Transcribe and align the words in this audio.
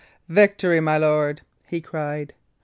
"Victory, 0.29 0.79
my 0.79 0.97
lord," 0.97 1.41
he 1.67 1.79
cried. 1.79 2.33